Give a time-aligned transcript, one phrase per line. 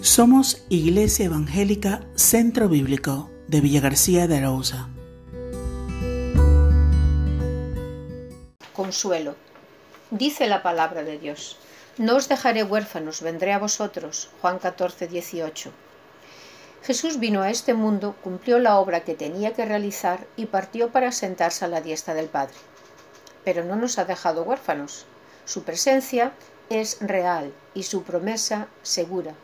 [0.00, 4.88] Somos Iglesia Evangélica Centro Bíblico de Villa García de Arauza.
[8.72, 9.34] Consuelo.
[10.12, 11.56] Dice la palabra de Dios.
[11.96, 14.30] No os dejaré huérfanos, vendré a vosotros.
[14.40, 15.72] Juan 14, 18.
[16.84, 21.10] Jesús vino a este mundo, cumplió la obra que tenía que realizar y partió para
[21.10, 22.54] sentarse a la diestra del Padre.
[23.44, 25.06] Pero no nos ha dejado huérfanos.
[25.44, 26.34] Su presencia
[26.70, 29.34] es real y su promesa segura.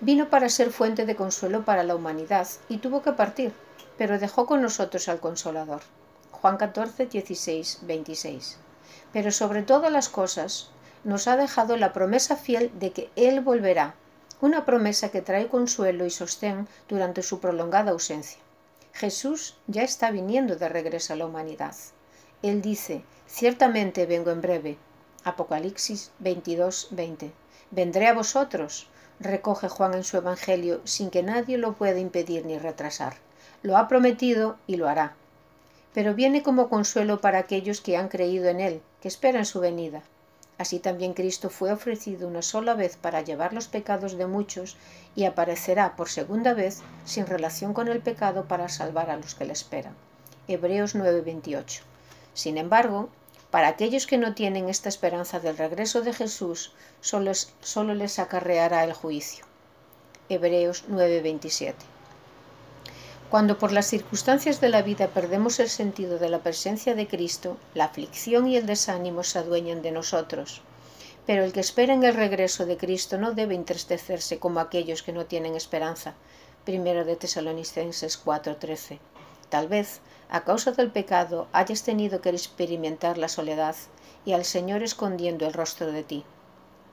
[0.00, 3.52] Vino para ser fuente de consuelo para la humanidad y tuvo que partir,
[3.96, 5.82] pero dejó con nosotros al Consolador.
[6.30, 8.58] Juan 14, 16, 26.
[9.12, 10.70] Pero sobre todas las cosas,
[11.04, 13.94] nos ha dejado la promesa fiel de que Él volverá,
[14.40, 18.40] una promesa que trae consuelo y sostén durante su prolongada ausencia.
[18.92, 21.74] Jesús ya está viniendo de regreso a la humanidad.
[22.42, 24.78] Él dice, ciertamente vengo en breve.
[25.24, 27.32] Apocalipsis 22, 20.
[27.70, 28.88] Vendré a vosotros,
[29.20, 33.14] recoge Juan en su Evangelio, sin que nadie lo pueda impedir ni retrasar.
[33.62, 35.14] Lo ha prometido y lo hará.
[35.92, 40.02] Pero viene como consuelo para aquellos que han creído en Él, que esperan su venida.
[40.56, 44.76] Así también Cristo fue ofrecido una sola vez para llevar los pecados de muchos
[45.16, 49.46] y aparecerá por segunda vez sin relación con el pecado para salvar a los que
[49.46, 49.94] le esperan.
[50.46, 51.82] Hebreos 9:28.
[52.34, 53.08] Sin embargo,
[53.54, 58.92] para aquellos que no tienen esta esperanza del regreso de Jesús, solo, les acarreará el
[58.92, 59.44] juicio.
[60.28, 61.76] Hebreos 9:27.
[63.30, 67.56] Cuando por las circunstancias de la vida perdemos el sentido de la presencia de Cristo,
[67.74, 70.60] la aflicción y el desánimo se adueñan de nosotros.
[71.24, 75.12] Pero el que espera en el regreso de Cristo no debe entristecerse como aquellos que
[75.12, 76.14] no tienen esperanza.
[76.64, 78.98] Primero de Tesalonicenses 4:13.
[79.48, 83.76] Tal vez, a causa del pecado, hayas tenido que experimentar la soledad
[84.24, 86.24] y al Señor escondiendo el rostro de ti.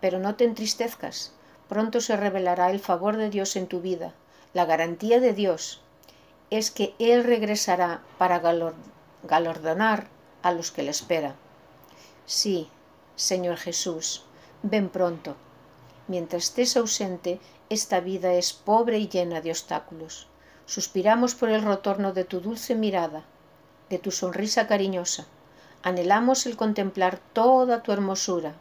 [0.00, 1.32] Pero no te entristezcas.
[1.68, 4.14] Pronto se revelará el favor de Dios en tu vida,
[4.52, 5.80] la garantía de Dios
[6.50, 8.40] es que Él regresará para
[9.22, 10.08] galardonar
[10.42, 11.36] a los que le esperan.
[12.26, 12.68] Sí,
[13.14, 14.24] Señor Jesús,
[14.64, 15.36] ven pronto.
[16.08, 17.38] Mientras estés ausente,
[17.68, 20.26] esta vida es pobre y llena de obstáculos.
[20.70, 23.24] Suspiramos por el retorno de tu dulce mirada,
[23.88, 25.26] de tu sonrisa cariñosa.
[25.82, 28.54] Anhelamos el contemplar toda tu hermosura.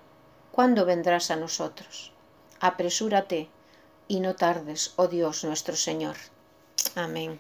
[0.51, 2.11] ¿Cuándo vendrás a nosotros?
[2.59, 3.47] Apresúrate
[4.07, 6.15] y no tardes, oh Dios nuestro Señor.
[6.95, 7.39] Amén.